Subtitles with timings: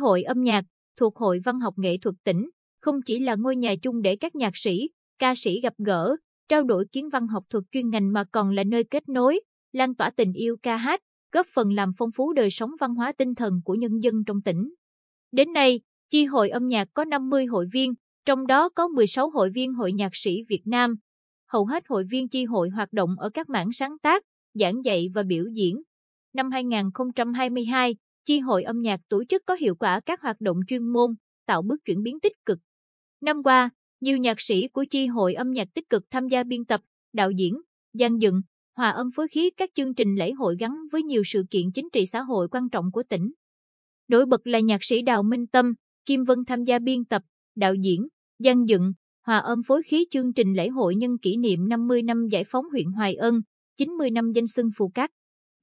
[0.00, 0.64] hội âm nhạc
[0.96, 2.50] thuộc Hội Văn học Nghệ thuật tỉnh
[2.80, 6.16] không chỉ là ngôi nhà chung để các nhạc sĩ, ca sĩ gặp gỡ,
[6.48, 9.40] trao đổi kiến văn học thuật chuyên ngành mà còn là nơi kết nối,
[9.72, 11.00] lan tỏa tình yêu ca hát,
[11.32, 14.42] góp phần làm phong phú đời sống văn hóa tinh thần của nhân dân trong
[14.42, 14.74] tỉnh.
[15.32, 15.80] Đến nay,
[16.10, 17.94] chi hội âm nhạc có 50 hội viên,
[18.24, 20.94] trong đó có 16 hội viên Hội Nhạc sĩ Việt Nam.
[21.48, 24.22] Hầu hết hội viên chi hội hoạt động ở các mảng sáng tác,
[24.54, 25.82] giảng dạy và biểu diễn.
[26.34, 27.96] Năm 2022,
[28.30, 31.10] chi hội âm nhạc tổ chức có hiệu quả các hoạt động chuyên môn,
[31.46, 32.58] tạo bước chuyển biến tích cực.
[33.20, 36.64] Năm qua, nhiều nhạc sĩ của chi hội âm nhạc tích cực tham gia biên
[36.64, 36.80] tập,
[37.12, 37.60] đạo diễn,
[37.94, 38.40] gian dựng,
[38.76, 41.88] hòa âm phối khí các chương trình lễ hội gắn với nhiều sự kiện chính
[41.92, 43.32] trị xã hội quan trọng của tỉnh.
[44.08, 45.74] Nổi bật là nhạc sĩ Đào Minh Tâm,
[46.06, 47.22] Kim Vân tham gia biên tập,
[47.56, 48.92] đạo diễn, gian dựng,
[49.26, 52.64] hòa âm phối khí chương trình lễ hội nhân kỷ niệm 50 năm giải phóng
[52.72, 53.40] huyện Hoài Ân,
[53.76, 55.10] 90 năm danh xưng Phù Cát.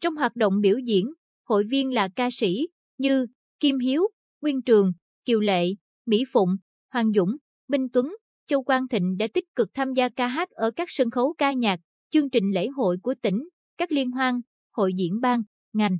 [0.00, 1.12] Trong hoạt động biểu diễn,
[1.44, 3.26] hội viên là ca sĩ như
[3.60, 4.02] Kim Hiếu,
[4.40, 4.92] Nguyên Trường,
[5.24, 5.66] Kiều Lệ,
[6.06, 6.56] Mỹ Phụng,
[6.92, 7.36] Hoàng Dũng,
[7.68, 8.14] Minh Tuấn,
[8.46, 11.52] Châu Quang Thịnh đã tích cực tham gia ca hát ở các sân khấu ca
[11.52, 14.40] nhạc, chương trình lễ hội của tỉnh, các liên hoan,
[14.72, 15.42] hội diễn ban,
[15.72, 15.98] ngành.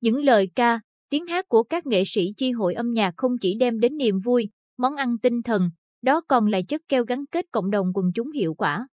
[0.00, 0.80] Những lời ca,
[1.10, 4.18] tiếng hát của các nghệ sĩ chi hội âm nhạc không chỉ đem đến niềm
[4.24, 5.70] vui, món ăn tinh thần,
[6.02, 8.88] đó còn là chất keo gắn kết cộng đồng quần chúng hiệu quả.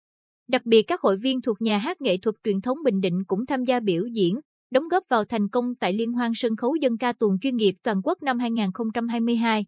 [0.48, 3.46] Đặc biệt các hội viên thuộc nhà hát nghệ thuật truyền thống Bình Định cũng
[3.46, 4.40] tham gia biểu diễn,
[4.72, 7.74] đóng góp vào thành công tại Liên hoan sân khấu dân ca tuồng chuyên nghiệp
[7.82, 9.66] toàn quốc năm 2022.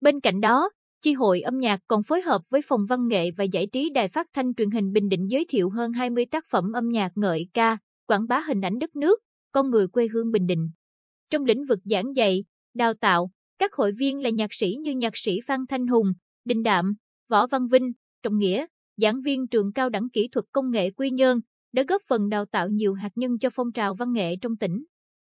[0.00, 0.70] Bên cạnh đó,
[1.02, 4.08] Chi hội âm nhạc còn phối hợp với Phòng Văn nghệ và Giải trí Đài
[4.08, 7.48] Phát thanh Truyền hình Bình Định giới thiệu hơn 20 tác phẩm âm nhạc ngợi
[7.54, 9.18] ca, quảng bá hình ảnh đất nước,
[9.52, 10.70] con người quê hương Bình Định.
[11.30, 15.16] Trong lĩnh vực giảng dạy, đào tạo, các hội viên là nhạc sĩ như nhạc
[15.16, 16.06] sĩ Phan Thanh Hùng,
[16.44, 16.94] Đình Đạm,
[17.30, 21.10] Võ Văn Vinh, Trọng Nghĩa, giảng viên trường cao đẳng kỹ thuật công nghệ Quy
[21.10, 21.40] Nhơn,
[21.74, 24.84] đã góp phần đào tạo nhiều hạt nhân cho phong trào văn nghệ trong tỉnh.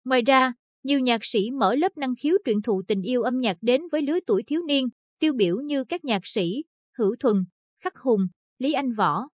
[0.05, 0.53] Ngoài ra,
[0.84, 4.01] nhiều nhạc sĩ mở lớp năng khiếu truyền thụ tình yêu âm nhạc đến với
[4.01, 4.88] lứa tuổi thiếu niên,
[5.19, 6.63] tiêu biểu như các nhạc sĩ
[6.97, 7.35] Hữu Thuần,
[7.84, 8.22] Khắc Hùng,
[8.59, 9.28] Lý Anh Võ.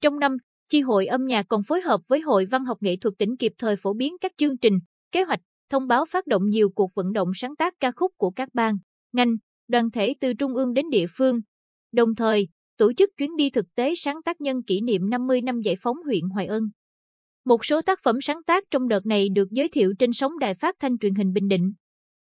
[0.00, 0.36] Trong năm,
[0.68, 3.52] chi hội âm nhạc còn phối hợp với Hội Văn học Nghệ thuật tỉnh kịp
[3.58, 4.78] thời phổ biến các chương trình,
[5.12, 8.30] kế hoạch, thông báo phát động nhiều cuộc vận động sáng tác ca khúc của
[8.30, 8.76] các bang,
[9.12, 9.36] ngành,
[9.68, 11.40] đoàn thể từ trung ương đến địa phương.
[11.92, 15.60] Đồng thời, tổ chức chuyến đi thực tế sáng tác nhân kỷ niệm 50 năm
[15.60, 16.62] giải phóng huyện Hoài Ân.
[17.44, 20.54] Một số tác phẩm sáng tác trong đợt này được giới thiệu trên sóng đài
[20.54, 21.72] phát thanh truyền hình Bình Định.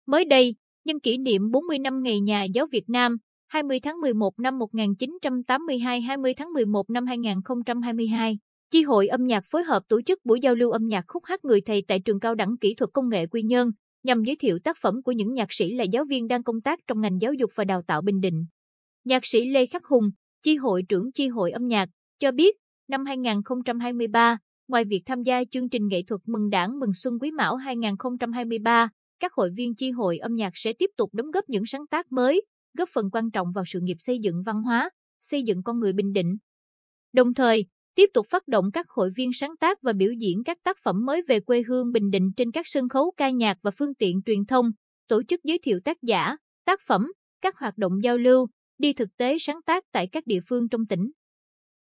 [0.06, 0.54] Mới đây,
[0.84, 3.16] nhân kỷ niệm 40 năm Ngày Nhà giáo Việt Nam,
[3.48, 8.38] 20 tháng 11 năm 1982 20 tháng 11 năm 2022.
[8.70, 11.44] Chi hội âm nhạc phối hợp tổ chức buổi giao lưu âm nhạc khúc hát
[11.44, 13.70] người thầy tại trường cao đẳng kỹ thuật công nghệ Quy Nhơn,
[14.02, 16.80] nhằm giới thiệu tác phẩm của những nhạc sĩ là giáo viên đang công tác
[16.86, 18.44] trong ngành giáo dục và đào tạo Bình Định.
[19.04, 20.04] Nhạc sĩ Lê Khắc Hùng,
[20.42, 21.88] chi hội trưởng chi hội âm nhạc,
[22.18, 22.56] cho biết,
[22.88, 24.38] năm 2023,
[24.68, 28.88] ngoài việc tham gia chương trình nghệ thuật mừng đảng mừng xuân quý mão 2023,
[29.20, 32.12] các hội viên chi hội âm nhạc sẽ tiếp tục đóng góp những sáng tác
[32.12, 32.42] mới,
[32.78, 35.92] góp phần quan trọng vào sự nghiệp xây dựng văn hóa, xây dựng con người
[35.92, 36.36] Bình Định.
[37.12, 40.58] Đồng thời, tiếp tục phát động các hội viên sáng tác và biểu diễn các
[40.64, 43.70] tác phẩm mới về quê hương Bình Định trên các sân khấu ca nhạc và
[43.70, 44.66] phương tiện truyền thông,
[45.08, 48.46] tổ chức giới thiệu tác giả, tác phẩm, các hoạt động giao lưu,
[48.78, 51.10] đi thực tế sáng tác tại các địa phương trong tỉnh.